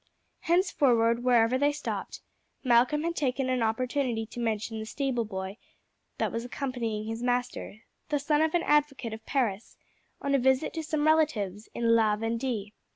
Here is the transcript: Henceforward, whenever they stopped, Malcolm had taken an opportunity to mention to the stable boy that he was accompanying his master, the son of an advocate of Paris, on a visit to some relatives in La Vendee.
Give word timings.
Henceforward, 0.39 1.23
whenever 1.23 1.59
they 1.59 1.71
stopped, 1.71 2.21
Malcolm 2.63 3.03
had 3.03 3.15
taken 3.15 3.49
an 3.49 3.61
opportunity 3.61 4.25
to 4.25 4.39
mention 4.39 4.77
to 4.77 4.79
the 4.79 4.85
stable 4.87 5.25
boy 5.25 5.59
that 6.17 6.29
he 6.29 6.33
was 6.33 6.43
accompanying 6.43 7.05
his 7.05 7.21
master, 7.21 7.83
the 8.09 8.17
son 8.17 8.41
of 8.41 8.55
an 8.55 8.63
advocate 8.63 9.13
of 9.13 9.23
Paris, 9.27 9.77
on 10.19 10.33
a 10.33 10.39
visit 10.39 10.73
to 10.73 10.81
some 10.81 11.05
relatives 11.05 11.69
in 11.75 11.93
La 11.95 12.15
Vendee. 12.15 12.73